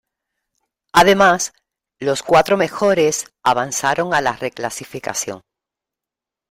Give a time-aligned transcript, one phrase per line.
[0.93, 1.53] Además,
[1.99, 5.41] los cuatro mejores avanzaron a la reclasificación.